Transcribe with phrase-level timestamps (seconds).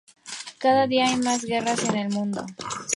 [0.57, 2.43] Cada día hay más guerras en el mundo.